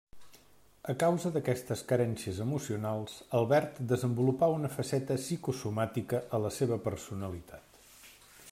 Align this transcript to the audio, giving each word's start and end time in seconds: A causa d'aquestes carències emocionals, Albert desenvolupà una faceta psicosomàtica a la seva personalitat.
A 0.93 0.93
causa 1.01 1.31
d'aquestes 1.35 1.83
carències 1.91 2.39
emocionals, 2.47 3.19
Albert 3.41 3.77
desenvolupà 3.93 4.51
una 4.57 4.73
faceta 4.79 5.21
psicosomàtica 5.23 6.25
a 6.39 6.45
la 6.47 6.57
seva 6.61 6.83
personalitat. 6.89 7.83